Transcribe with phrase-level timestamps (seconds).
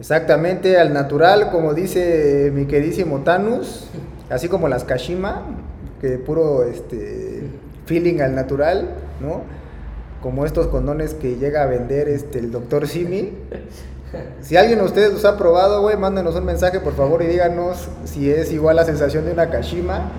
[0.00, 3.88] Exactamente, al natural, como dice mi queridísimo Tanus,
[4.30, 5.46] así como las Kashima,
[6.00, 7.44] que puro este
[7.86, 9.42] feeling al natural, ¿no?
[10.20, 13.32] Como estos condones que llega a vender este el doctor Simi.
[14.40, 17.88] Si alguien de ustedes los ha probado, güey, mándenos un mensaje por favor y díganos
[18.04, 20.10] si es igual la sensación de una Kashima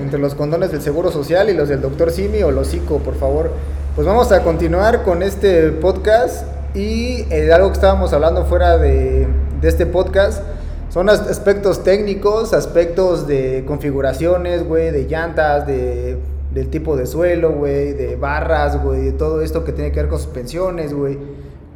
[0.00, 3.14] entre los condones del Seguro Social y los del doctor Simi o los Zico, por
[3.14, 3.50] favor.
[3.94, 9.26] Pues vamos a continuar con este podcast y eh, algo que estábamos hablando fuera de,
[9.60, 10.42] de este podcast
[10.88, 16.18] son as- aspectos técnicos, aspectos de configuraciones, güey, de llantas, de,
[16.52, 20.08] del tipo de suelo, güey, de barras, güey, de todo esto que tiene que ver
[20.08, 21.18] con suspensiones, güey.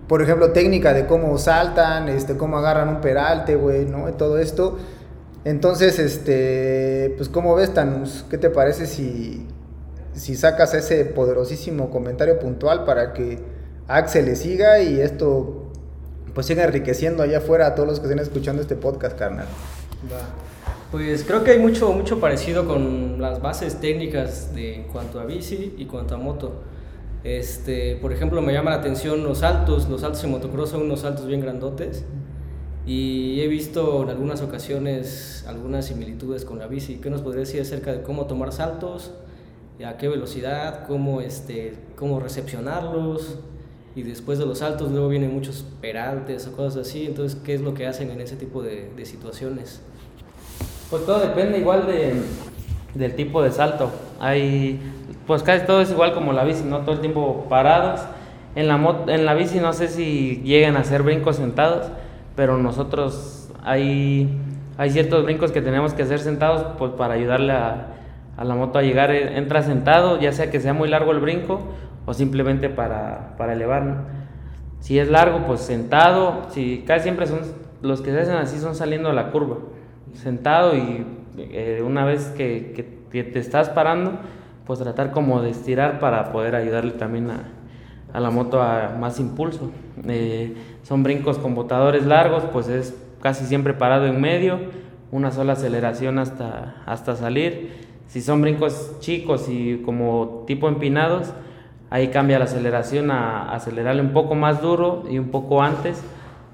[0.08, 4.04] Por ejemplo, técnica de cómo saltan, este, cómo agarran un peralte, güey, ¿no?
[4.14, 4.76] Todo esto.
[5.44, 8.24] Entonces, este, pues, ¿cómo ves, Tanus?
[8.30, 9.46] ¿Qué te parece si,
[10.14, 13.38] si sacas ese poderosísimo comentario puntual para que
[13.88, 15.70] Axel le siga y esto
[16.34, 19.46] pues siga enriqueciendo allá afuera a todos los que estén escuchando este podcast, carnal.
[20.90, 25.24] Pues creo que hay mucho, mucho parecido con las bases técnicas de en cuanto a
[25.24, 26.62] bici y cuanto a moto.
[27.24, 29.88] Este, por ejemplo, me llama la atención los saltos.
[29.88, 32.04] Los saltos en motocross son unos saltos bien grandotes.
[32.86, 36.96] Y he visto en algunas ocasiones algunas similitudes con la bici.
[36.96, 39.12] ¿Qué nos podría decir acerca de cómo tomar saltos?
[39.84, 40.86] ¿A qué velocidad?
[40.86, 43.38] ¿Cómo, este, cómo recepcionarlos?
[43.96, 47.06] Y después de los saltos luego vienen muchos peraltes o cosas así.
[47.06, 49.80] Entonces, ¿qué es lo que hacen en ese tipo de, de situaciones?
[50.90, 52.12] Pues todo depende igual de,
[52.94, 53.90] del tipo de salto.
[54.20, 54.78] Hay,
[55.26, 56.80] pues casi todo es igual como la bici, ¿no?
[56.80, 58.02] Todo el tiempo parados.
[58.54, 61.86] En la, mot- en la bici no sé si llegan a hacer brincos sentados,
[62.36, 64.28] pero nosotros hay,
[64.76, 67.94] hay ciertos brincos que tenemos que hacer sentados pues para ayudarle a,
[68.36, 69.10] a la moto a llegar.
[69.10, 71.62] Entra sentado, ya sea que sea muy largo el brinco
[72.06, 74.04] o simplemente para, para elevar.
[74.80, 76.46] Si es largo, pues sentado.
[76.50, 77.40] Si casi siempre son
[77.82, 79.56] los que se hacen así son saliendo a la curva,
[80.14, 81.04] sentado y
[81.38, 84.12] eh, una vez que, que te- te estás parando,
[84.64, 87.44] pues tratar como de estirar para poder ayudarle también a,
[88.12, 89.70] a la moto a más impulso.
[90.08, 94.58] Eh, son brincos con botadores largos, pues es casi siempre parado en medio,
[95.10, 97.84] una sola aceleración hasta, hasta salir.
[98.06, 101.32] Si son brincos chicos y como tipo empinados,
[101.90, 106.02] ahí cambia la aceleración a acelerarle un poco más duro y un poco antes.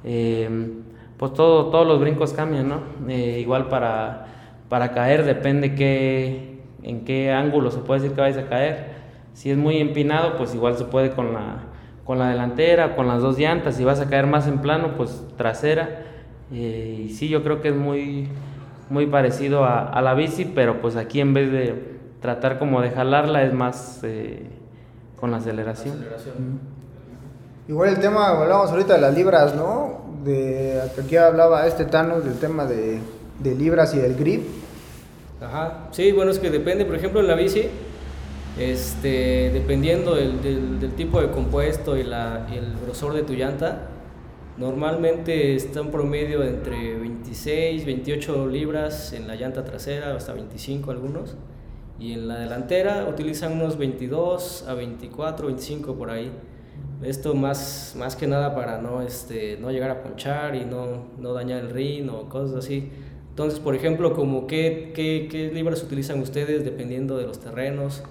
[0.04, 0.72] Eh,
[1.16, 2.80] pues todo, todos los brincos cambian, ¿no?
[3.08, 4.26] Eh, igual para,
[4.68, 8.92] para caer depende qué, en qué ángulo se puede decir que vais a caer.
[9.32, 11.64] Si es muy empinado, pues igual se puede con la,
[12.04, 13.76] con la delantera, con las dos llantas.
[13.76, 16.02] Si vas a caer más en plano, pues trasera.
[16.52, 18.28] Eh, y sí, yo creo que es muy,
[18.90, 22.90] muy parecido a, a la bici, pero pues aquí en vez de tratar como de
[22.90, 24.46] jalarla es más eh,
[25.22, 25.98] con la aceleración.
[27.68, 30.00] Igual el tema, hablábamos ahorita de las libras, ¿no?
[30.24, 32.98] De aquí hablaba este Thanos del tema de,
[33.38, 34.42] de libras y del grip.
[35.40, 37.68] Ajá, sí, bueno, es que depende, por ejemplo, en la bici,
[38.58, 43.34] este, dependiendo del, del- del tipo de compuesto y, la, y el grosor de tu
[43.34, 43.82] llanta,
[44.58, 51.36] normalmente está en promedio entre 26, 28 libras en la llanta trasera, hasta 25 algunos,
[52.02, 56.32] y en la delantera utilizan unos 22 a 24, 25 por ahí.
[57.00, 61.32] Esto más, más que nada para no, este, no llegar a ponchar y no, no
[61.32, 62.90] dañar el rin o cosas así.
[63.30, 68.02] Entonces, por ejemplo, como qué, qué, qué libras utilizan ustedes dependiendo de los terrenos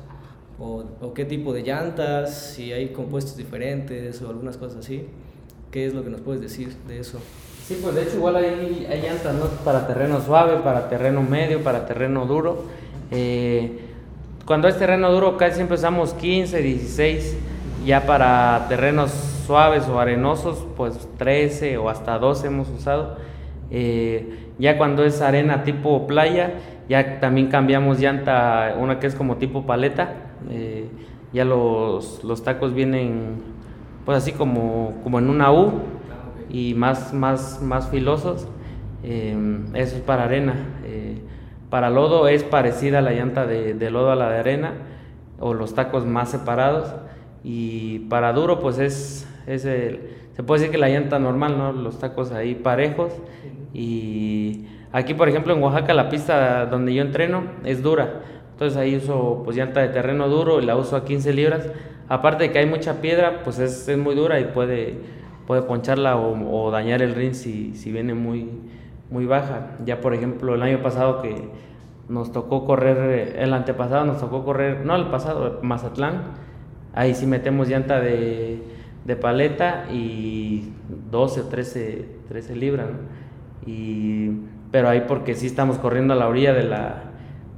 [0.58, 5.06] o, o qué tipo de llantas, si hay compuestos diferentes o algunas cosas así.
[5.70, 7.20] ¿Qué es lo que nos puedes decir de eso?
[7.68, 9.48] Sí, pues de hecho igual hay, hay llantas ¿no?
[9.66, 12.64] para terreno suave, para terreno medio, para terreno duro.
[13.12, 13.81] Eh,
[14.52, 17.38] cuando es terreno duro casi siempre usamos 15, 16.
[17.86, 19.10] Ya para terrenos
[19.48, 23.16] suaves o arenosos, pues 13 o hasta 12 hemos usado.
[23.70, 26.56] Eh, ya cuando es arena tipo playa,
[26.90, 30.16] ya también cambiamos llanta, una que es como tipo paleta.
[30.50, 30.90] eh,
[31.32, 33.36] ya los, los tacos vienen
[34.04, 35.72] pues así como, como en una U
[36.50, 38.50] y más, más, más filosos.
[39.02, 39.34] eh,
[39.76, 40.56] eso es para arena.
[41.72, 44.74] Para lodo es parecida a la llanta de, de lodo a la de arena
[45.40, 46.94] o los tacos más separados.
[47.44, 50.00] Y para duro pues es es el,
[50.34, 51.72] se puede decir que la llanta normal, ¿no?
[51.72, 53.14] Los tacos ahí parejos.
[53.74, 58.22] Y aquí, por ejemplo, en Oaxaca, la pista donde yo entreno es dura.
[58.52, 61.70] Entonces ahí uso pues llanta de terreno duro y la uso a 15 libras.
[62.08, 64.96] Aparte de que hay mucha piedra, pues es, es muy dura y puede,
[65.48, 68.50] puede poncharla o, o dañar el rin si, si viene muy,
[69.12, 69.78] muy baja.
[69.86, 71.50] Ya por ejemplo el año pasado que
[72.10, 76.24] nos tocó correr, el antepasado nos tocó correr, no el pasado, Mazatlán,
[76.94, 78.64] ahí sí metemos llanta de,
[79.06, 80.74] de paleta y
[81.12, 82.88] 12 o 13, 13 libras.
[82.90, 82.98] ¿no?
[83.66, 84.32] Y,
[84.72, 87.04] pero ahí porque sí estamos corriendo a la orilla de la,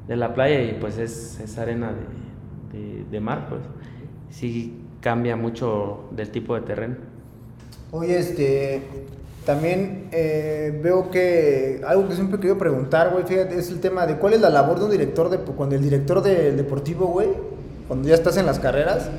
[0.07, 3.61] de la playa y pues es, es arena de, de, de mar, pues
[4.29, 6.95] sí cambia mucho del tipo de terreno.
[7.91, 8.81] Oye, este,
[9.45, 14.05] también eh, veo que algo que siempre he querido preguntar, güey, fíjate, es el tema
[14.05, 17.27] de cuál es la labor de un director, de, cuando el director del deportivo, güey,
[17.87, 19.09] cuando ya estás en las carreras,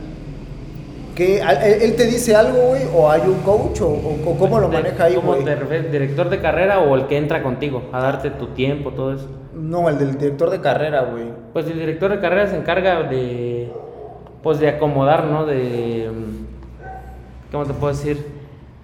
[1.14, 4.68] que a- él te dice algo, güey, o hay un coach, o, o- cómo lo
[4.68, 5.44] maneja ahí, ¿Como güey.
[5.92, 9.28] director de carrera o el que entra contigo a darte tu tiempo, todo eso?
[9.54, 11.26] No, el del director de carrera, güey.
[11.52, 13.70] Pues el director de carrera se encarga de,
[14.42, 15.46] pues de acomodar, ¿no?
[15.46, 16.08] De,
[17.52, 18.33] ¿cómo te puedo decir?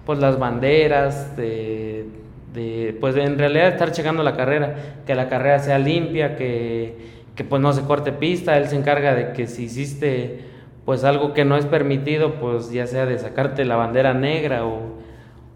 [0.05, 2.05] Pues las banderas, de,
[2.53, 4.75] de, pues en realidad estar checando la carrera,
[5.05, 6.95] que la carrera sea limpia, que,
[7.35, 10.45] que pues no se corte pista, él se encarga de que si hiciste
[10.85, 14.79] pues algo que no es permitido, pues ya sea de sacarte la bandera negra o,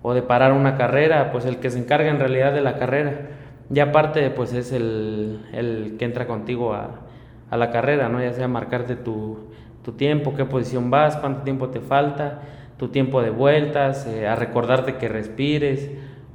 [0.04, 3.30] o de parar una carrera, pues el que se encarga en realidad de la carrera.
[3.74, 7.02] Y aparte, pues es el, el que entra contigo a,
[7.50, 8.22] a la carrera, ¿no?
[8.22, 9.40] Ya sea marcarte tu,
[9.84, 12.42] tu tiempo, qué posición vas, cuánto tiempo te falta,
[12.78, 15.90] tu tiempo de vueltas, eh, a recordarte que respires,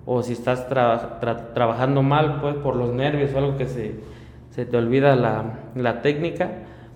[0.06, 3.94] o si estás tra- tra- trabajando mal, pues por los nervios o algo que se,
[4.54, 5.44] se te olvida la,
[5.74, 6.48] la técnica,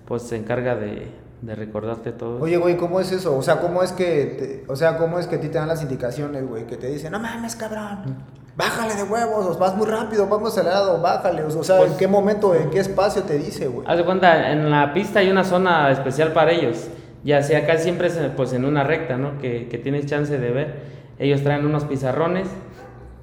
[0.07, 1.07] pues se encarga de,
[1.41, 2.41] de recordarte todo.
[2.41, 3.37] Oye, güey, ¿cómo es eso?
[3.37, 5.67] O sea, ¿cómo es que, te- o sea, cómo es que a ti te dan
[5.67, 6.65] las indicaciones, güey?
[6.65, 8.15] Que te dicen, no mames, cabrón,
[8.57, 11.43] bájale de huevos, vas muy rápido, vas muy acelerado, bájale.
[11.43, 13.87] O sea, Pues- ¿en qué momento, en qué espacio te dice, güey?
[13.87, 16.87] Haz de cuenta, en la pista hay una zona especial para ellos.
[17.25, 19.39] Ya sea casi siempre es pues en una recta, ¿no?
[19.39, 20.75] Que, que tienes chance de ver.
[21.17, 22.47] Ellos traen unos pizarrones,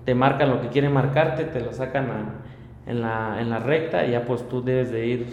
[0.04, 2.08] te marcan lo que quieren marcarte, te lo sacan
[2.86, 5.26] en, la, en la recta y ya pues tú debes de ir,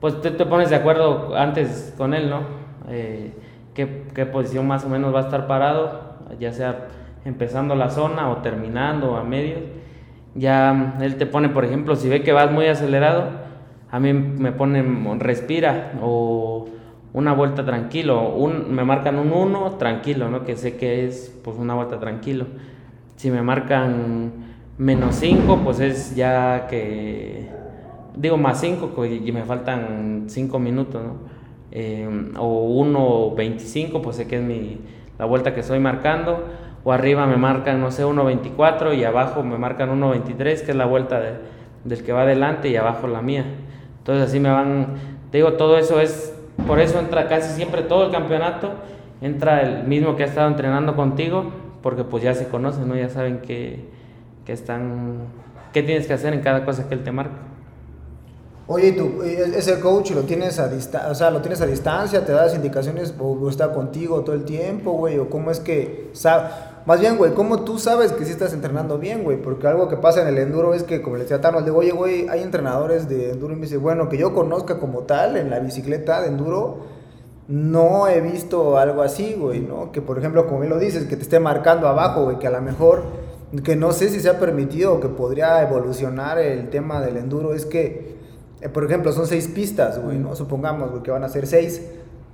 [0.00, 2.40] pues te, te pones de acuerdo antes con él, ¿no?
[2.88, 3.34] Eh,
[3.74, 6.88] qué, qué posición más o menos va a estar parado, ya sea
[7.26, 9.60] empezando la zona o terminando a medios.
[10.34, 13.24] Ya él te pone, por ejemplo, si ve que vas muy acelerado,
[13.90, 16.68] a mí me ponen respira o
[17.12, 20.44] una vuelta tranquilo, un, me marcan un 1 tranquilo, ¿no?
[20.44, 22.46] Que sé que es pues una vuelta tranquilo.
[23.16, 24.32] Si me marcan
[24.76, 27.48] menos 5, pues es ya que
[28.14, 31.14] digo más 5 y me faltan 5 minutos, ¿no?
[31.70, 32.08] Eh,
[32.38, 34.78] o 1.25, pues sé que es mi,
[35.18, 36.44] la vuelta que estoy marcando.
[36.84, 40.86] O arriba me marcan, no sé, 1.24 y abajo me marcan 1.23, que es la
[40.86, 41.34] vuelta de-
[41.84, 43.44] del que va adelante y abajo la mía.
[43.98, 44.94] Entonces así me van,
[45.32, 48.72] digo, todo eso es, por eso entra casi siempre todo el campeonato,
[49.20, 51.44] entra el mismo que ha estado entrenando contigo,
[51.82, 52.96] porque pues ya se conocen, ¿no?
[52.96, 53.84] Ya saben que,
[54.44, 55.18] que están,
[55.72, 57.36] qué tienes que hacer en cada cosa que él te marca.
[58.70, 61.66] Oye, ¿y tú, eh, ese coach lo tienes a distancia, o sea, lo tienes a
[61.66, 66.10] distancia, te das indicaciones o, está contigo todo el tiempo, güey, o cómo es que,
[66.12, 69.36] sa- más bien, güey, ¿cómo tú sabes que sí estás entrenando bien, güey?
[69.36, 71.76] Porque algo que pasa en el enduro es que, como le decía a Thanos, digo,
[71.76, 75.36] oye, güey, hay entrenadores de enduro y me dice, bueno, que yo conozca como tal
[75.36, 76.78] en la bicicleta de enduro,
[77.46, 79.92] no he visto algo así, güey, ¿no?
[79.92, 82.50] Que por ejemplo, como bien lo dices, que te esté marcando abajo, güey, que a
[82.50, 83.02] lo mejor,
[83.62, 87.52] que no sé si se ha permitido o que podría evolucionar el tema del enduro,
[87.52, 88.16] es que,
[88.62, 90.34] eh, por ejemplo, son seis pistas, güey, ¿no?
[90.34, 91.82] Supongamos, güey, que van a ser seis.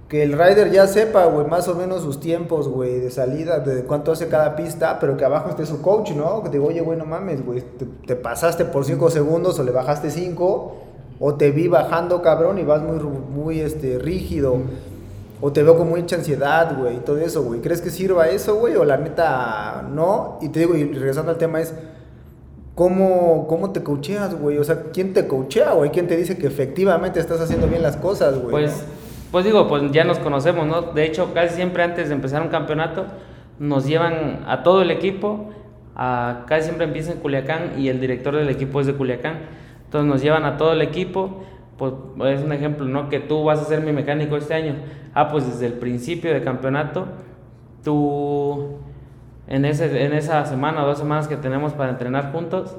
[0.08, 3.84] Que el rider ya sepa, güey, más o menos sus tiempos, güey, de salida, de
[3.84, 6.42] cuánto hace cada pista, pero que abajo esté su coach, ¿no?
[6.42, 9.64] Que te digo, oye, güey, no mames, güey, te, te pasaste por cinco segundos o
[9.64, 10.76] le bajaste cinco,
[11.20, 14.58] o te vi bajando, cabrón, y vas muy, muy, este, rígido.
[15.40, 17.60] O te veo con mucha ansiedad, güey, y todo eso, güey.
[17.60, 18.76] ¿Crees que sirva eso, güey?
[18.76, 20.38] O la neta, no.
[20.40, 21.74] Y te digo, y regresando al tema es,
[22.74, 24.58] ¿cómo, cómo te coacheas, güey?
[24.58, 25.90] O sea, ¿quién te coachea, güey?
[25.90, 28.50] ¿Quién te dice que efectivamente estás haciendo bien las cosas, güey?
[28.50, 28.72] Pues,
[29.34, 30.80] pues digo, pues ya nos conocemos, ¿no?
[30.92, 33.06] De hecho, casi siempre antes de empezar un campeonato,
[33.58, 35.50] nos llevan a todo el equipo,
[35.96, 39.38] a, casi siempre empieza en Culiacán y el director del equipo es de Culiacán.
[39.86, 41.42] Entonces nos llevan a todo el equipo,
[41.76, 41.94] pues
[42.26, 43.08] es un ejemplo, ¿no?
[43.08, 44.76] Que tú vas a ser mi mecánico este año.
[45.14, 47.08] Ah, pues desde el principio del campeonato,
[47.82, 48.78] tú
[49.48, 52.76] en, ese, en esa semana o dos semanas que tenemos para entrenar juntos,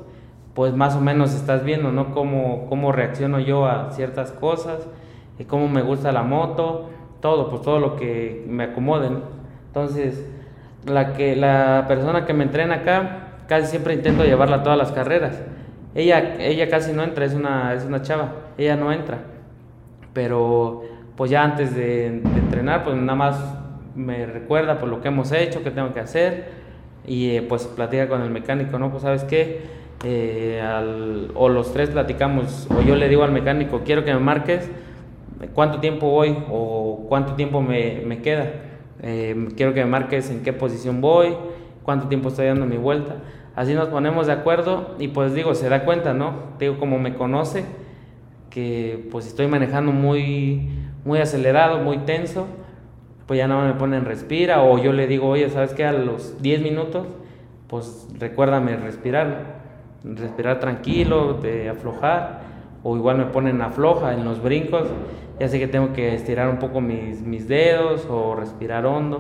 [0.53, 2.13] pues más o menos estás viendo, ¿no?
[2.13, 4.88] Cómo, cómo reacciono yo a ciertas cosas,
[5.39, 6.89] y cómo me gusta la moto,
[7.21, 9.19] todo, pues todo lo que me acomode, ¿no?
[9.67, 10.25] Entonces,
[10.85, 14.91] la, que, la persona que me entrena acá, casi siempre intento llevarla a todas las
[14.91, 15.41] carreras.
[15.95, 19.19] Ella, ella casi no entra, es una, es una chava, ella no entra.
[20.13, 20.83] Pero
[21.15, 23.39] pues ya antes de, de entrenar, pues nada más
[23.95, 26.49] me recuerda por lo que hemos hecho, qué tengo que hacer
[27.07, 28.91] y eh, pues platica con el mecánico, ¿no?
[28.91, 29.73] Pues sabes qué,
[30.03, 34.19] Eh, al- o los tres platicamos, o yo le digo al mecánico, quiero que me
[34.19, 34.69] marques
[35.53, 38.51] cuánto tiempo voy o cuánto tiempo me, me queda.
[39.01, 41.35] Eh, quiero que me marques en qué posición voy,
[41.83, 43.17] cuánto tiempo estoy dando mi vuelta.
[43.55, 46.33] Así nos ponemos de acuerdo y pues digo, se da cuenta, ¿no?
[46.59, 47.65] Digo, como me conoce,
[48.49, 50.69] que pues estoy manejando muy,
[51.05, 52.47] muy acelerado, muy tenso,
[53.27, 55.85] pues ya más me ponen respira o yo le digo, oye, ¿sabes qué?
[55.85, 57.07] A los 10 minutos,
[57.67, 59.27] pues recuérdame respirar,
[60.03, 60.15] ¿no?
[60.15, 62.41] respirar tranquilo, de aflojar,
[62.83, 64.87] o igual me ponen afloja en los brincos,
[65.39, 69.17] ya sé que tengo que estirar un poco mis, mis dedos o respirar hondo,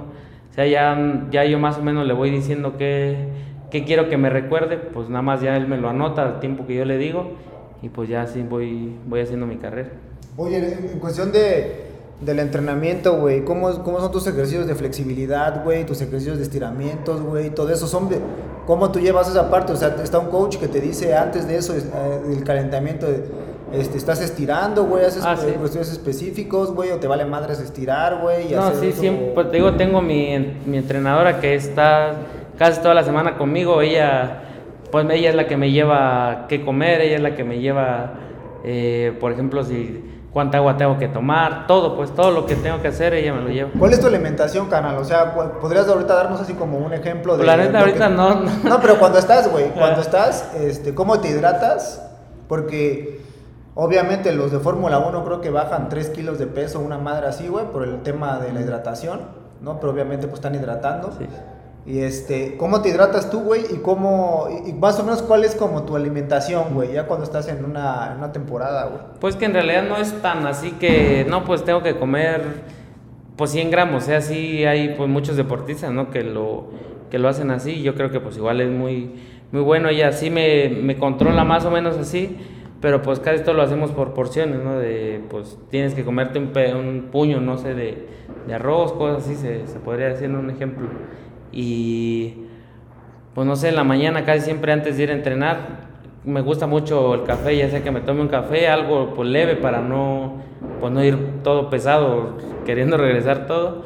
[0.51, 3.27] o sea, ya, ya yo más o menos le voy diciendo qué,
[3.71, 6.65] qué quiero que me recuerde, pues nada más ya él me lo anota al tiempo
[6.65, 7.33] que yo le digo
[7.81, 9.89] y pues ya así voy, voy haciendo mi carrera.
[10.37, 10.57] Oye,
[10.93, 11.83] en cuestión de,
[12.21, 15.85] del entrenamiento, güey, ¿cómo, ¿cómo son tus ejercicios de flexibilidad, güey?
[15.85, 18.19] Tus ejercicios de estiramientos, güey, todo eso son de-
[18.65, 19.73] ¿Cómo tú llevas esa parte?
[19.73, 23.05] O sea, está un coach que te dice antes de eso, es- eh, del calentamiento,
[23.73, 25.51] este, estás estirando, güey, haces Ah, eh, sí.
[25.59, 28.51] cuestiones específicos, güey, o te vale madres estirar, güey.
[28.51, 32.13] y No, hacer sí, eso, siempre, pues, te digo, tengo mi, mi entrenadora que está
[32.57, 34.41] casi toda la semana conmigo, ella,
[34.91, 38.13] pues ella es la que me lleva qué comer, ella es la que me lleva,
[38.63, 42.81] eh, por ejemplo, si cuánta agua tengo que tomar, todo, pues todo lo que tengo
[42.81, 43.69] que hacer, ella me lo lleva.
[43.79, 44.97] ¿Cuál es tu alimentación, canal?
[44.97, 47.45] O sea, ¿cuál- ¿podrías ahorita darnos así como un ejemplo de...
[47.45, 48.51] Pues, la neta, ahorita que- no, no.
[48.69, 52.01] No, pero cuando estás, güey, cuando estás, este, ¿cómo te hidratas?
[52.49, 53.14] Porque
[53.75, 57.47] obviamente los de Fórmula 1 creo que bajan 3 kilos de peso, una madre así,
[57.47, 59.21] güey, por el tema de la hidratación,
[59.61, 59.79] ¿no?
[59.79, 61.11] Pero obviamente pues están hidratando.
[61.17, 61.25] Sí.
[61.87, 63.61] Y este, ¿cómo te hidratas tú, güey?
[63.71, 67.25] Y cómo, y, y más o menos cuál es como tu alimentación, güey, ya cuando
[67.25, 69.01] estás en una, en una temporada, güey.
[69.19, 72.41] Pues que en realidad no es tan así que, no, pues tengo que comer
[73.35, 76.09] pues 100 gramos, o sea, sí hay pues muchos deportistas, ¿no?
[76.09, 76.69] Que lo,
[77.11, 79.11] que lo hacen así, yo creo que pues igual es muy,
[79.51, 82.37] muy bueno, ella sí me, me controla más o menos así,
[82.81, 84.77] pero pues casi todo lo hacemos por porciones, ¿no?
[84.77, 88.07] De, pues tienes que comerte un, un puño, no sé, de,
[88.47, 90.87] de arroz, cosas así, se, se podría decir un ejemplo.
[91.51, 92.45] Y
[93.33, 95.85] pues no sé, en la mañana casi siempre antes de ir a entrenar,
[96.23, 99.55] me gusta mucho el café, ya sea que me tome un café, algo pues leve
[99.55, 100.41] para no,
[100.79, 103.83] pues, no ir todo pesado, queriendo regresar todo.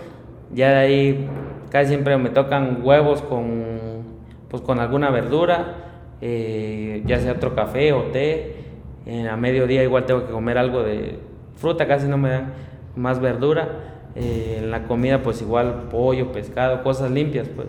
[0.54, 1.30] Ya de ahí
[1.70, 4.04] casi siempre me tocan huevos con,
[4.50, 5.76] pues, con alguna verdura,
[6.22, 8.69] eh, ya sea otro café o té.
[9.12, 11.18] Eh, a mediodía igual tengo que comer algo de
[11.56, 12.54] fruta, casi no me dan
[12.96, 13.68] más verdura.
[14.16, 17.68] Eh, en la comida pues igual pollo, pescado, cosas limpias pues.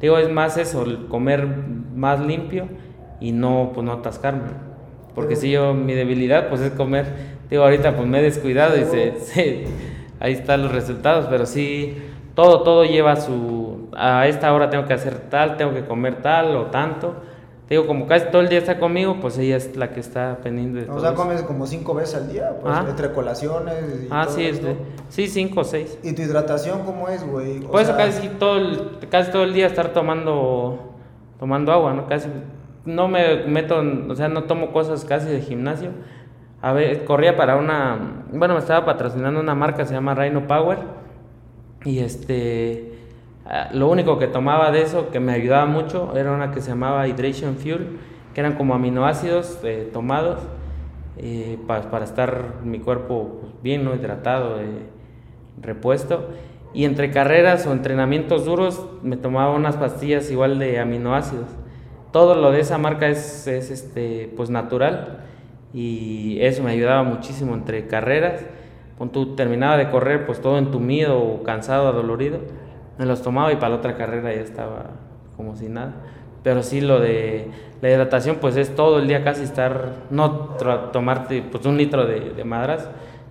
[0.00, 1.46] Digo, es más eso, comer
[1.94, 2.66] más limpio
[3.20, 4.42] y no, pues no atascarme.
[5.14, 7.06] Porque si yo, mi debilidad pues es comer.
[7.48, 9.64] Digo, ahorita pues me he descuidado y se, se-
[10.20, 11.96] ahí están los resultados, pero sí,
[12.34, 16.56] todo, todo lleva su, a esta hora tengo que hacer tal, tengo que comer tal
[16.56, 17.14] o tanto.
[17.68, 20.80] Digo, como casi todo el día está conmigo, pues ella es la que está pendiente
[20.80, 21.16] de O todo sea, eso.
[21.22, 22.84] comes como cinco veces al día, pues, Ah.
[22.88, 24.68] entre colaciones y Ah, todo sí, esto.
[24.68, 25.98] este, sí, cinco o seis.
[26.02, 27.64] ¿Y tu hidratación cómo es, güey?
[27.64, 30.90] O Pues sea, casi todo el, casi todo el día estar tomando
[31.40, 32.06] tomando agua, ¿no?
[32.06, 32.28] Casi
[32.84, 35.90] no me meto, o sea, no tomo cosas casi de gimnasio.
[36.62, 40.78] A ver, corría para una, bueno, me estaba patrocinando una marca se llama Rhino Power
[41.84, 42.93] y este
[43.72, 47.06] lo único que tomaba de eso que me ayudaba mucho era una que se llamaba
[47.06, 47.98] Hydration Fuel,
[48.32, 50.40] que eran como aminoácidos eh, tomados
[51.18, 53.94] eh, pa- para estar mi cuerpo pues, bien ¿no?
[53.94, 54.66] hidratado, eh,
[55.60, 56.28] repuesto.
[56.72, 61.46] Y entre carreras o entrenamientos duros me tomaba unas pastillas igual de aminoácidos.
[62.12, 65.18] Todo lo de esa marca es, es, este, pues natural
[65.72, 68.44] y eso me ayudaba muchísimo entre carreras.
[68.98, 72.38] Cuando terminaba de correr, pues todo entumido o cansado, adolorido,
[72.98, 74.86] me los tomaba y para la otra carrera ya estaba
[75.36, 75.94] como si nada.
[76.42, 77.48] Pero sí lo de
[77.80, 80.56] la hidratación, pues es todo el día casi estar, no
[80.92, 82.88] tomarte pues un litro de, de madras,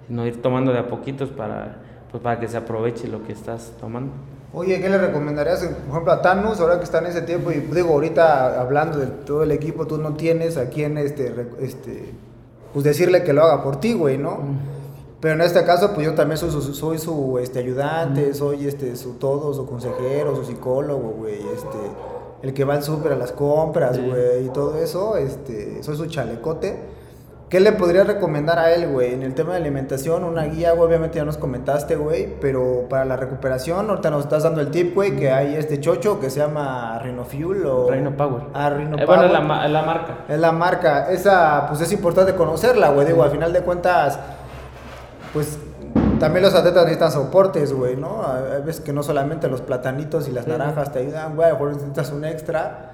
[0.07, 1.77] sino ir tomando de a poquitos para,
[2.11, 4.11] pues, para que se aproveche lo que estás tomando.
[4.55, 7.51] Oye, ¿qué le recomendarías, por ejemplo, a Thanos, ahora que está en ese tiempo?
[7.51, 12.13] Y digo, ahorita hablando de todo el equipo, tú no tienes a quien, este, este,
[12.71, 14.39] pues decirle que lo haga por ti, güey, ¿no?
[15.23, 18.93] Pero en este caso, pues yo también soy su, soy su este, ayudante, soy este,
[18.97, 21.77] su todo, su consejero, su psicólogo, güey, este,
[22.41, 24.01] el que va al súper a las compras, Sí.
[24.05, 26.91] güey, y todo eso, este, soy su chalecote.
[27.47, 29.13] ¿Qué le podrías recomendar a él, güey?
[29.13, 33.05] En el tema de alimentación, una guía, güey, obviamente ya nos comentaste, güey, pero para
[33.05, 36.39] la recuperación, ahorita nos estás dando el tip, güey, que hay este chocho que se
[36.41, 37.89] llama Rhino Fuel o...
[37.89, 38.43] Rhino Power.
[38.53, 39.19] Ah, Rhino Eh, Power.
[39.19, 40.25] bueno, es la, la marca.
[40.27, 41.09] Es la marca.
[41.11, 43.05] Esa, pues es importante conocerla, güey.
[43.07, 44.19] Digo, al final de cuentas,
[45.33, 45.57] pues
[46.19, 48.23] también los atletas necesitan soportes, güey, ¿no?
[48.25, 51.55] Hay veces que no solamente los platanitos y las naranjas te ayudan, güey, a lo
[51.55, 52.91] mejor necesitas un extra.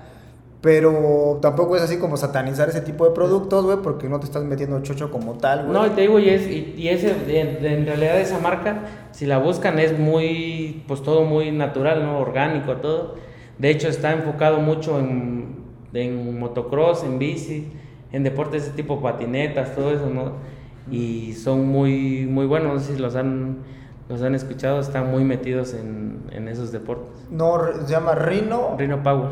[0.62, 4.44] Pero tampoco es así como satanizar ese tipo de productos, güey, porque no te estás
[4.44, 5.72] metiendo chocho como tal, güey.
[5.72, 8.80] No, te digo, y, es, y, y ese, en, en realidad esa marca,
[9.12, 12.20] si la buscan, es muy, pues todo muy natural, ¿no?
[12.20, 13.16] Orgánico, todo.
[13.58, 17.72] De hecho, está enfocado mucho en, en motocross, en bici,
[18.12, 20.59] en deportes de ese tipo, patinetas, todo eso, ¿no?
[20.92, 23.60] Y son muy, muy buenos, no sé si los han,
[24.08, 27.12] los han escuchado, están muy metidos en, en esos deportes.
[27.30, 28.76] No, se llama Rhino.
[28.78, 29.30] Rhino Power.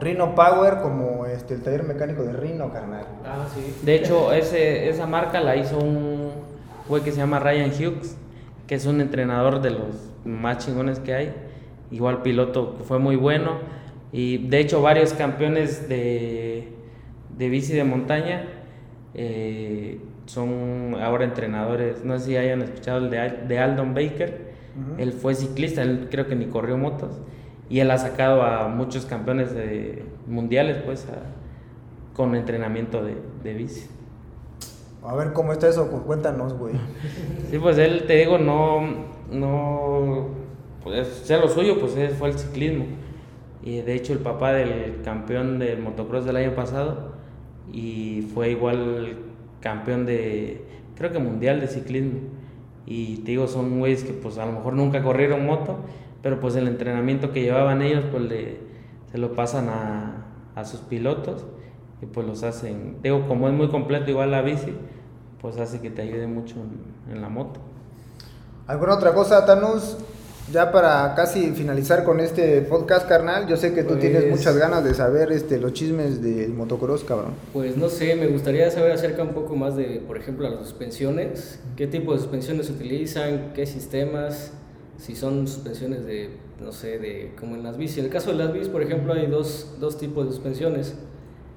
[0.00, 3.06] Rhino Power, como este, el taller mecánico de Rhino, carnal.
[3.24, 3.74] Ah, sí.
[3.82, 6.32] De hecho, ese, esa marca la hizo un
[6.88, 8.16] güey que se llama Ryan Hughes,
[8.66, 11.34] que es un entrenador de los más chingones que hay.
[11.90, 13.58] Igual piloto que fue muy bueno.
[14.12, 16.72] Y de hecho, varios campeones de,
[17.36, 18.44] de bici de montaña
[19.14, 22.04] eh, son ahora entrenadores.
[22.04, 24.52] No sé si hayan escuchado el de, de Aldon Baker.
[24.96, 27.20] Él fue ciclista, él creo que ni corrió motos.
[27.68, 33.54] Y él ha sacado a muchos campeones de, mundiales, pues, a- con entrenamiento de, de
[33.54, 33.86] bici.
[35.04, 36.74] A ver cómo está eso, cu- cuéntanos, güey.
[37.50, 38.80] Sí, pues él, te digo, no,
[39.30, 40.28] no,
[40.82, 42.86] pues sea lo suyo, pues fue el ciclismo.
[43.62, 47.11] Y de hecho el papá del campeón del motocross del año pasado
[47.70, 49.18] y fue igual
[49.60, 50.64] campeón de,
[50.96, 52.20] creo que mundial de ciclismo.
[52.86, 55.78] Y te digo, son güeyes que pues a lo mejor nunca corrieron moto,
[56.22, 58.58] pero pues el entrenamiento que llevaban ellos pues le,
[59.10, 61.46] se lo pasan a, a sus pilotos
[62.00, 64.72] y pues los hacen, digo, como es muy completo igual la bici,
[65.40, 67.60] pues hace que te ayude mucho en, en la moto.
[68.66, 69.98] ¿Alguna otra cosa, Thanos?
[70.50, 74.56] Ya para casi finalizar con este podcast, carnal, yo sé que tú Pues- tienes muchas
[74.56, 77.32] ganas de saber este, los chismes del motocross, cabrón.
[77.52, 81.60] Pues no sé, me gustaría saber acerca un poco más de, por ejemplo, las suspensiones.
[81.76, 83.52] ¿Qué tipo de suspensiones se utilizan?
[83.54, 84.52] ¿Qué sistemas?
[84.98, 87.98] Si son suspensiones de, no sé, de como en las bicis.
[87.98, 90.94] En el caso de las bicis, por ejemplo, hay dos, dos tipos de suspensiones.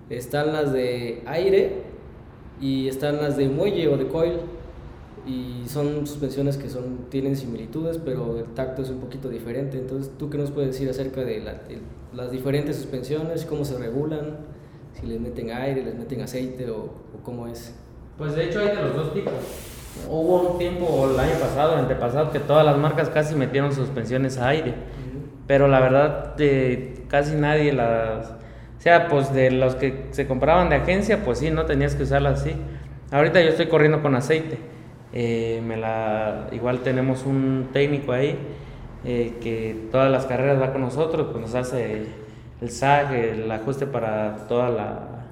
[0.10, 1.82] Están las de aire
[2.62, 4.40] y están las de muelle o de coil.
[5.26, 9.78] Y son suspensiones que son, tienen similitudes, pero el tacto es un poquito diferente.
[9.80, 11.80] Entonces, ¿tú qué nos puedes decir acerca de, la- de
[12.14, 13.44] las diferentes suspensiones?
[13.46, 14.38] ¿Cómo se regulan?
[14.94, 17.74] Si les meten aire, les meten aceite o, o cómo es.
[18.18, 19.34] Pues de hecho hay de los dos tipos.
[20.08, 24.38] Hubo un tiempo, el año pasado, el antepasado, que todas las marcas casi metieron suspensiones
[24.38, 24.76] a aire.
[25.48, 28.30] Pero la verdad, de casi nadie las...
[28.30, 32.04] O sea, pues de los que se compraban de agencia, pues sí, no tenías que
[32.04, 32.52] usarlas así.
[33.12, 34.58] Ahorita yo estoy corriendo con aceite.
[35.18, 38.38] Eh, me la, igual tenemos un técnico ahí
[39.06, 42.08] eh, que todas las carreras va con nosotros, pues nos hace
[42.60, 45.28] el SAG, el ajuste para toda la,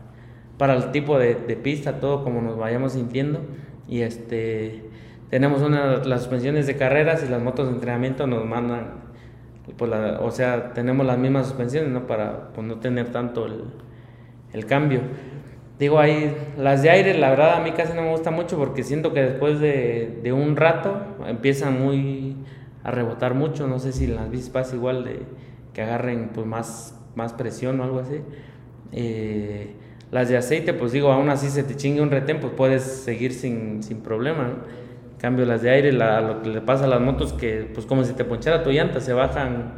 [0.58, 3.42] para el tipo de, pista, todo como nos vayamos sintiendo.
[3.90, 4.86] Y este
[5.30, 9.02] tenemos una, las suspensiones de carreras y las motos de entrenamiento nos mandan,
[9.78, 12.08] pues o sea, tenemos las mismas suspensiones, ¿no?
[12.08, 13.66] Para pues, no tener tanto el,
[14.54, 15.02] el cambio.
[15.80, 18.84] Digo, ahí las de aire, la verdad a mí casi no me gusta mucho porque
[18.84, 22.36] siento que después de, de un rato empiezan muy
[22.84, 23.68] a rebotar mucho.
[23.68, 25.20] No sé si en las bicis pasa igual de
[25.74, 28.22] que agarren pues más, más presión o algo así.
[28.92, 29.74] Eh,
[30.12, 33.34] las de aceite, pues digo, aún así se te chingue un retén, pues puedes seguir
[33.34, 34.44] sin, sin problema.
[35.14, 37.86] En cambio, las de aire, la- lo que le pasa a las motos, que pues
[37.88, 39.74] como si te ponchara tu llanta, se bajan,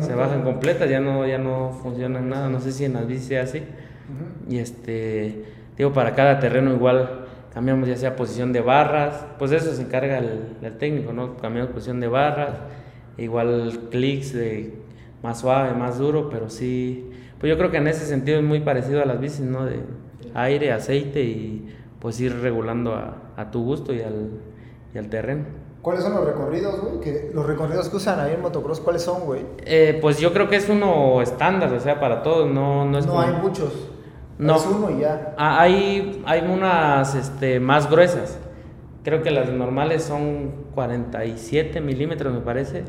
[0.00, 2.48] se bajan completas, ya no, ya no funcionan nada.
[2.48, 3.32] No sé si en las bicis
[4.48, 5.44] Y este,
[5.76, 10.18] digo, para cada terreno igual cambiamos ya sea posición de barras, pues eso se encarga
[10.18, 11.36] el, el técnico, ¿no?
[11.36, 12.58] Cambiamos posición de barras,
[13.16, 14.74] igual clics de
[15.22, 18.60] más suave, más duro, pero sí, pues yo creo que en ese sentido es muy
[18.60, 19.64] parecido a las bicis, ¿no?
[19.64, 19.80] De
[20.34, 24.30] aire, aceite y pues ir regulando a, a tu gusto y al,
[24.94, 25.44] y al terreno.
[25.80, 27.00] ¿Cuáles son los recorridos, güey?
[27.00, 29.42] Que, los recorridos que usan ahí en motocross, ¿cuáles son, güey?
[29.64, 33.06] Eh, pues yo creo que es uno estándar, o sea, para todos, no, no es
[33.06, 33.90] No como- hay muchos.
[34.44, 34.56] No.
[34.56, 35.34] Es uno y ya.
[35.38, 38.38] Ah, hay, hay unas este, más gruesas.
[39.02, 42.84] Creo que las normales son 47 milímetros, me parece.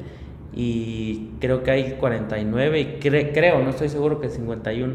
[0.54, 4.94] Y creo que hay 49 y cre- creo, no estoy seguro que 51.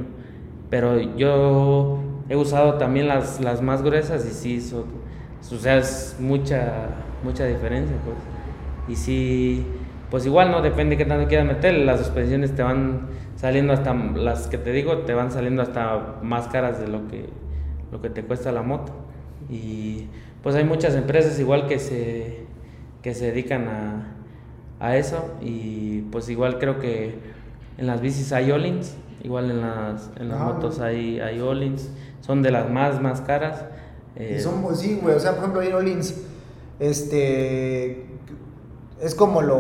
[0.71, 4.87] Pero yo he usado también las, las más gruesas y sí, so-
[5.53, 6.89] o sea, es mucha,
[7.25, 7.97] mucha diferencia.
[8.05, 8.17] Pues.
[8.89, 9.67] Y sí,
[10.11, 10.63] pues igual, ¿no?
[10.63, 11.75] Depende qué tanto quieras meter.
[11.75, 13.09] Las suspensiones te van
[13.41, 17.27] saliendo hasta, las que te digo, te van saliendo hasta más caras de lo que,
[17.91, 18.93] lo que te cuesta la moto.
[19.49, 20.09] Y
[20.43, 22.45] pues hay muchas empresas igual que se,
[23.01, 24.15] que se dedican a,
[24.79, 27.19] a eso y pues igual creo que
[27.79, 31.89] en las bicis hay Olins, igual en las, en las Ah, motos hay, hay Olins,
[32.21, 33.65] son de las más, más caras.
[34.17, 36.15] Y eh, son, pues, sí, güey, o sea, por ejemplo, ahí Rollins,
[36.79, 38.05] este,
[39.01, 39.57] es como lo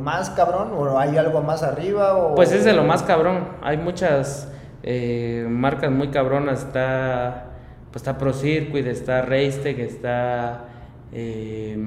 [0.00, 2.34] más cabrón, o hay algo más arriba, o...
[2.34, 3.48] Pues es de lo más cabrón.
[3.62, 4.50] Hay muchas
[4.82, 6.64] eh, marcas muy cabronas.
[6.64, 7.50] Está,
[7.90, 10.64] pues está Pro Circuit, está Racetech, está
[11.12, 11.78] eh,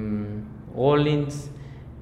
[0.75, 1.49] Olins.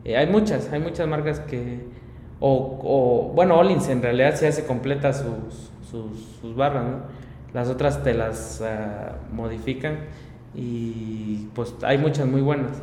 [0.04, 2.02] Eh, hay muchas, hay muchas marcas que...
[2.43, 6.86] O, bueno, Olins en realidad se hace completa sus, sus, barras.
[7.54, 10.00] Las otras te las ah, modifican
[10.56, 12.82] y pues hay muchas muy buenas.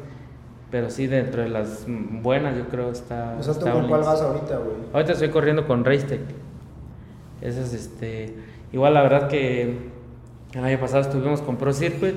[0.71, 3.37] Pero sí, dentro de las buenas yo creo está...
[3.39, 4.77] O sea, ¿tú está con cuál vas ahorita, güey?
[4.93, 6.21] Ahorita estoy corriendo con Racetech.
[7.41, 8.35] Esas, este.
[8.73, 9.91] Igual la verdad que
[10.53, 12.17] el año pasado estuvimos con Pro Circuit.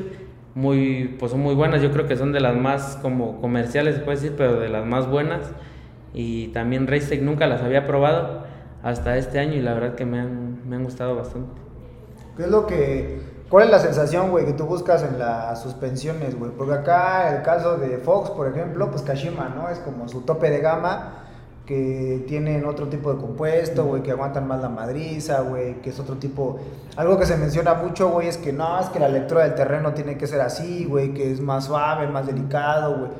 [0.53, 1.81] Muy, pues son muy buenas.
[1.81, 4.85] Yo creo que son de las más como comerciales, se puede decir, pero de las
[4.85, 5.51] más buenas.
[6.13, 8.43] Y también Racetech nunca las había probado
[8.83, 11.53] hasta este año y la verdad que me han, me han gustado bastante.
[12.35, 13.30] ¿Qué es lo que...
[13.51, 16.51] ¿Cuál es la sensación, güey, que tú buscas en las suspensiones, güey?
[16.51, 19.67] Porque acá, el caso de Fox, por ejemplo, pues Kashima, ¿no?
[19.67, 21.25] Es como su tope de gama,
[21.65, 25.99] que tienen otro tipo de compuesto, güey, que aguantan más la madriza, güey, que es
[25.99, 26.61] otro tipo...
[26.95, 29.91] Algo que se menciona mucho, güey, es que no, es que la lectura del terreno
[29.91, 33.11] tiene que ser así, güey, que es más suave, más delicado, güey.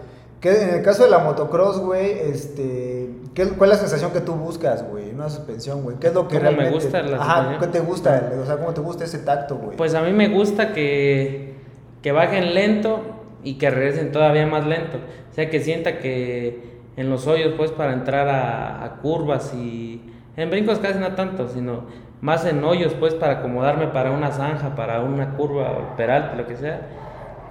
[0.42, 3.10] Que en el caso de la motocross, güey, este...
[3.36, 5.12] ¿qué- ¿Cuál es la sensación que tú buscas, güey?
[5.14, 5.98] Una suspensión, güey.
[6.00, 6.74] ¿Qué es lo que ¿Cómo me realmente...
[6.86, 7.60] gusta la Ajá, suspensión?
[7.72, 8.32] ¿qué te gusta?
[8.42, 9.78] O sea, ¿cómo te gusta ese tacto, güey?
[9.78, 11.54] Pues a mí me gusta que,
[12.02, 13.02] que bajen lento
[13.44, 14.98] y que regresen todavía más lento.
[15.32, 20.02] O sea, que sienta que en los hoyos, pues, para entrar a, a curvas y...
[20.38, 21.84] En brincos casi no tanto, sino
[22.22, 26.48] más en hoyos, pues, para acomodarme para una zanja, para una curva, o peralte, lo
[26.48, 26.82] que sea,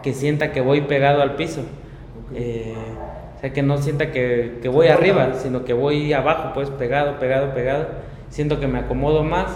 [0.03, 1.61] que sienta que voy pegado al piso.
[2.35, 2.75] Eh,
[3.37, 7.19] o sea, que no sienta que, que voy arriba, sino que voy abajo, pues, pegado,
[7.19, 7.87] pegado, pegado.
[8.29, 9.47] Siento que me acomodo más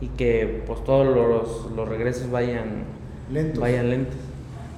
[0.00, 2.84] y que, pues, todos los, los regresos vayan
[3.32, 3.58] Lentos.
[3.60, 4.16] Vayan lentos.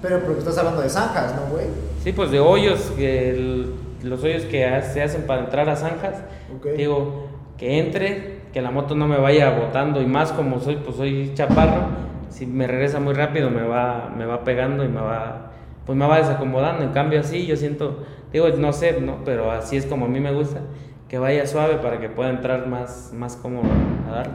[0.00, 1.66] Pero porque estás hablando de zanjas, ¿no, güey?
[2.04, 4.60] Sí, pues de hoyos, el- los hoyos que
[4.92, 6.14] se hacen para entrar a zanjas.
[6.56, 6.66] Ok.
[6.76, 7.26] Digo,
[7.58, 11.32] que entre, que la moto no me vaya botando y más como soy, pues soy
[11.34, 11.82] chaparro.
[12.30, 15.50] Si me regresa muy rápido me va, me va pegando y me va,
[15.86, 16.84] pues me va desacomodando.
[16.84, 19.18] En cambio así yo siento, digo, no sé, ¿no?
[19.24, 20.60] Pero así es como a mí me gusta,
[21.08, 23.68] que vaya suave para que pueda entrar más, más cómodo
[24.10, 24.34] a darle.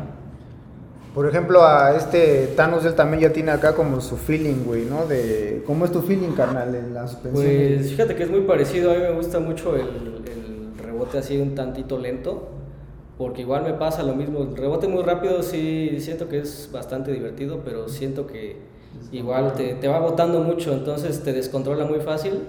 [1.13, 5.05] Por ejemplo, a este Thanos, él también ya tiene acá como su feeling, güey, ¿no?
[5.05, 7.45] De, ¿Cómo es tu feeling, carnal, en la suspensión?
[7.45, 11.37] Pues fíjate que es muy parecido, a mí me gusta mucho el, el rebote así
[11.37, 12.51] un tantito lento,
[13.17, 17.11] porque igual me pasa lo mismo, el rebote muy rápido sí siento que es bastante
[17.11, 18.70] divertido, pero siento que
[19.12, 22.41] igual te, te va botando mucho, entonces te descontrola muy fácil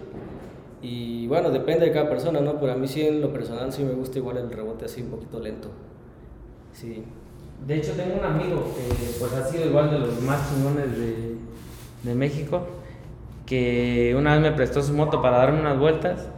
[0.82, 2.58] y bueno, depende de cada persona, ¿no?
[2.58, 5.10] Pero a mí sí en lo personal sí me gusta igual el rebote así un
[5.10, 5.70] poquito lento.
[6.72, 7.04] Sí.
[7.66, 11.36] De hecho, tengo un amigo que pues ha sido igual de los más chingones de,
[12.02, 12.66] de México,
[13.46, 16.28] que una vez me prestó su moto para darme unas vueltas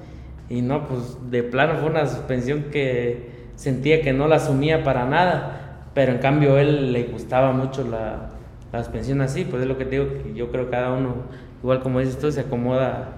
[0.51, 5.07] y no, pues de plano fue una suspensión que sentía que no la asumía para
[5.07, 8.34] nada, pero en cambio a él le gustaba mucho la,
[8.75, 11.15] la suspensión así, pues es lo que te digo, que yo creo que cada uno,
[11.63, 13.13] igual como dices tú, se acomoda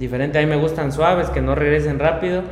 [0.00, 0.36] diferente.
[0.36, 2.42] A mí me gustan suaves, que no regresen rápido.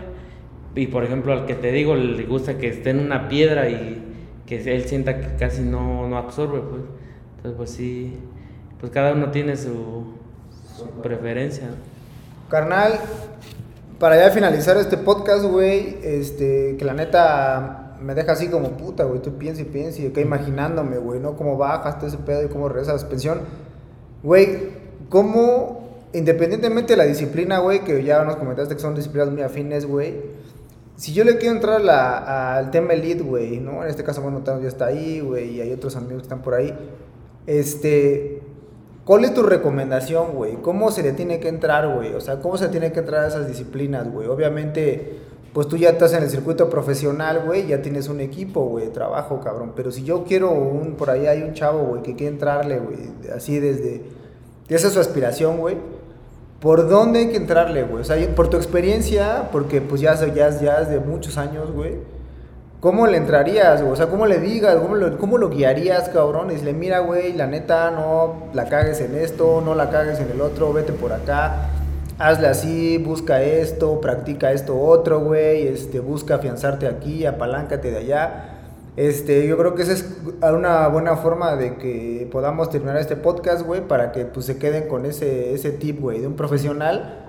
[0.77, 4.05] Y por ejemplo, al que te digo, le gusta que esté en una piedra y
[4.47, 6.83] que él sienta que casi no, no absorbe, pues.
[7.37, 8.21] Entonces, pues sí,
[8.79, 10.15] pues cada uno tiene su,
[10.77, 11.67] su preferencia.
[12.49, 12.93] Carnal,
[13.99, 19.05] para ya finalizar este podcast, güey, este, que la neta me deja así como puta,
[19.05, 21.37] güey, tú piensas y piensas y acá imaginándome, güey, ¿no?
[21.37, 23.41] Cómo bajas todo ese pedo y cómo regresa la suspensión.
[24.23, 24.69] Güey,
[25.09, 29.87] ¿cómo, independientemente de la disciplina, güey, que ya nos comentaste que son disciplinas muy afines,
[29.87, 30.15] güey,
[30.97, 33.83] si yo le quiero entrar a al tema elite, güey, ¿no?
[33.83, 36.55] En este caso, bueno, ya está ahí, güey, y hay otros amigos que están por
[36.55, 36.73] ahí.
[37.47, 38.43] Este,
[39.05, 40.55] ¿cuál es tu recomendación, güey?
[40.63, 42.15] ¿Cómo se le tiene que entrar, güey?
[42.15, 44.29] O sea, ¿cómo se tiene que entrar a esas disciplinas, güey?
[44.29, 45.19] Obviamente,
[45.55, 49.41] pues tú ya estás en el circuito profesional, güey, ya tienes un equipo, güey, trabajo,
[49.41, 49.73] cabrón.
[49.77, 52.99] Pero si yo quiero un, por ahí hay un chavo, güey, que quiere entrarle, güey,
[53.35, 54.03] así desde,
[54.69, 55.77] esa es su aspiración, güey.
[56.59, 58.01] ¿Por dónde hay que entrarle, güey?
[58.01, 61.99] O sea, por tu experiencia, porque pues ya, ya, ya es de muchos años, güey.
[62.81, 63.93] ¿Cómo le entrarías, güey?
[63.93, 64.77] O sea, ¿cómo le digas?
[64.77, 66.51] ¿Cómo lo, cómo lo guiarías, cabrón?
[66.51, 70.31] Y decirle, mira, güey, la neta, no la cagues en esto, no la cagues en
[70.31, 71.71] el otro, vete por acá,
[72.19, 78.51] hazle así, busca esto, practica esto otro, güey, este, busca afianzarte aquí, apaláncate de allá.
[78.97, 83.67] Este, yo creo que esa es una buena forma de que podamos terminar este podcast,
[83.67, 87.21] güey, para que pues se queden con ese, ese tip, güey, de un profesional.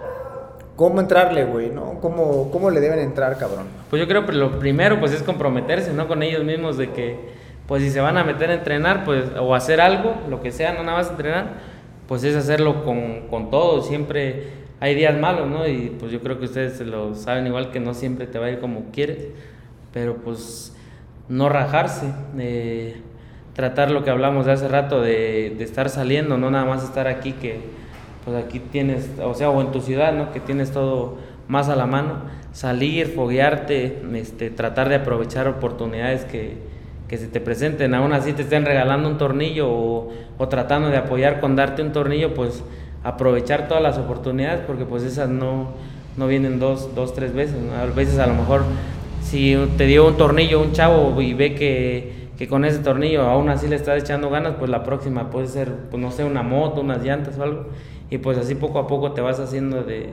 [0.76, 2.00] ¿Cómo entrarle, güey, no?
[2.02, 3.66] ¿Cómo, ¿Cómo le deben entrar, cabrón?
[3.90, 6.08] Pues yo creo que lo primero, pues es comprometerse, ¿no?
[6.08, 7.18] Con ellos mismos de que,
[7.66, 10.74] pues si se van a meter a entrenar, pues, o hacer algo, lo que sea,
[10.74, 11.54] no nada más entrenar,
[12.10, 15.68] pues es hacerlo con, con todo, siempre hay días malos, ¿no?
[15.68, 18.52] Y pues yo creo que ustedes lo saben igual que no siempre te va a
[18.52, 19.18] ir como quieres,
[19.92, 20.76] pero pues
[21.28, 23.02] no rajarse, eh,
[23.56, 27.08] tratar lo que hablamos de hace rato, de, de, estar saliendo, no nada más estar
[27.08, 27.62] aquí que,
[28.26, 30.32] pues aquí tienes, o sea, o en tu ciudad, ¿no?
[30.32, 31.18] Que tienes todo
[31.48, 32.20] más a la mano,
[32.52, 36.58] salir, foguearte, este, tratar de aprovechar oportunidades que,
[37.08, 40.98] que se te presenten, aún así te estén regalando un tornillo o, o, tratando de
[40.98, 42.64] apoyar con darte un tornillo, pues
[43.06, 45.68] aprovechar todas las oportunidades, porque pues esas no,
[46.18, 48.64] no vienen dos, dos, tres veces, a veces a lo mejor
[49.22, 53.50] si te dio un tornillo un chavo y ve que, que, con ese tornillo aún
[53.50, 56.82] así le estás echando ganas, pues la próxima puede ser, pues no sé, una moto,
[56.82, 57.66] unas llantas o algo.
[58.10, 60.10] Y pues así poco a poco te vas haciendo de,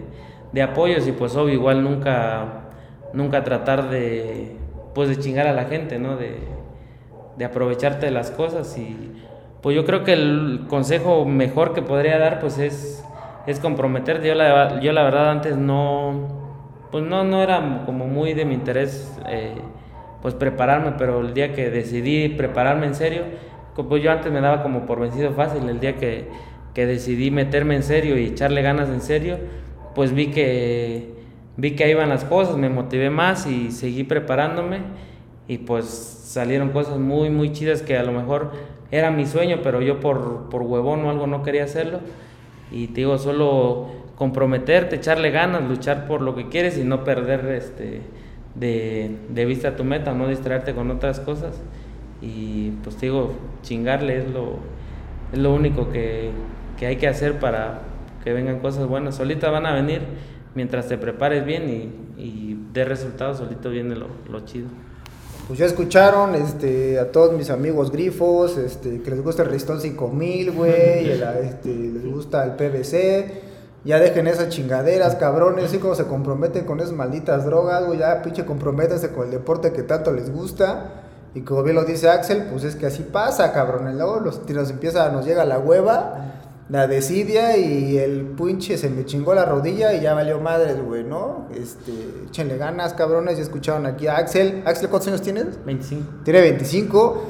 [0.52, 2.68] de apoyos y pues obvio igual nunca,
[3.14, 4.57] nunca tratar de,
[4.94, 6.16] pues de chingar a la gente, ¿no?
[6.16, 6.37] De,
[7.37, 9.12] de aprovecharte de las cosas y
[9.62, 13.05] pues yo creo que el consejo mejor que podría dar pues es,
[13.46, 14.27] es comprometerte.
[14.27, 16.42] Yo la, yo la verdad antes no
[16.90, 19.55] pues no, no era como muy de mi interés eh,
[20.20, 23.22] pues prepararme, pero el día que decidí prepararme en serio,
[23.75, 26.29] pues yo antes me daba como por vencido fácil, el día que,
[26.75, 29.38] que decidí meterme en serio y echarle ganas en serio,
[29.94, 31.14] pues vi que,
[31.57, 34.81] vi que ahí iban las cosas, me motivé más y seguí preparándome
[35.48, 38.53] y pues salieron cosas muy, muy chidas que a lo mejor
[38.92, 42.00] era mi sueño, pero yo por, por huevón o algo no quería hacerlo.
[42.70, 47.46] Y te digo, solo comprometerte, echarle ganas, luchar por lo que quieres y no perder
[47.46, 48.02] este,
[48.55, 51.61] de, de vista tu meta, no distraerte con otras cosas.
[52.20, 54.59] Y pues te digo, chingarle es lo,
[55.33, 56.31] es lo único que,
[56.78, 57.81] que hay que hacer para
[58.22, 59.16] que vengan cosas buenas.
[59.16, 60.02] Solitas van a venir
[60.55, 64.68] mientras te prepares bien y, y dé resultados, solito viene lo, lo chido.
[65.46, 69.81] Pues ya escucharon este, a todos mis amigos grifos, este, que les gusta el Ristón
[69.81, 71.11] 5000, güey,
[71.42, 73.52] este, les gusta el PVC.
[73.85, 78.22] Ya dejen esas chingaderas, cabrones, así como se comprometen con esas malditas drogas, güey, ya
[78.22, 81.02] pinche comprométanse con el deporte que tanto les gusta.
[81.35, 83.94] Y como bien lo dice Axel, pues es que así pasa, cabrones.
[83.96, 86.41] Luego los tiros empieza, nos llega la hueva,
[86.72, 91.04] la desidia y el pinche se me chingó la rodilla y ya valió madres, güey,
[91.04, 91.46] ¿no?
[91.54, 91.92] Este,
[92.26, 93.37] échenle ganas, cabrones.
[93.37, 94.62] Ya escucharon aquí a Axel.
[94.64, 95.62] Axel, ¿cuántos años tienes?
[95.66, 96.24] 25.
[96.24, 97.24] Tiene 25.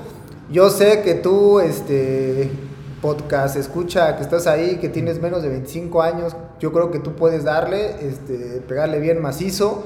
[0.49, 2.53] Yo sé que tú, este,
[3.01, 7.17] podcast, escucha que estás ahí, que tienes menos de 25 años, yo creo que tú
[7.17, 9.83] puedes darle, este, pegarle bien macizo.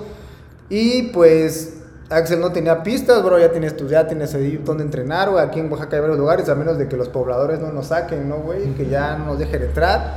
[0.68, 5.30] Y pues Axel no tenía pistas, bro, ya tienes tu, ya tienes ahí donde entrenar,
[5.30, 7.88] güey, aquí en Oaxaca hay varios lugares, a menos de que los pobladores no nos
[7.88, 8.74] saquen, ¿no, güey?
[8.74, 10.14] Que ya no nos dejen entrar.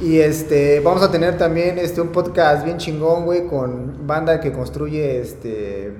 [0.00, 4.52] Y este, vamos a tener también este, un podcast bien chingón, güey, con banda que
[4.52, 5.92] construye, este,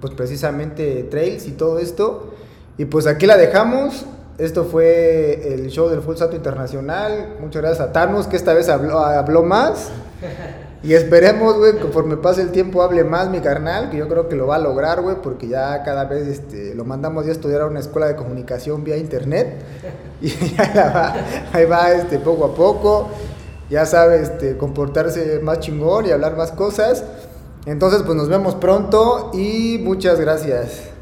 [0.00, 2.34] pues precisamente trails y todo esto.
[2.76, 4.04] Y pues aquí la dejamos.
[4.36, 7.36] Esto fue el show del Full Salto Internacional.
[7.40, 9.90] Muchas gracias a Thanos, que esta vez habló, habló más.
[10.82, 14.36] Y esperemos, güey, conforme pase el tiempo hable más mi carnal, que yo creo que
[14.36, 17.62] lo va a lograr, güey, porque ya cada vez este, lo mandamos ya a estudiar
[17.62, 19.62] a una escuela de comunicación vía internet.
[20.20, 21.14] Y ya va,
[21.52, 23.08] ahí va este, poco a poco.
[23.70, 27.04] Ya sabe este, comportarse más chingón y hablar más cosas.
[27.66, 30.97] Entonces, pues nos vemos pronto y muchas gracias.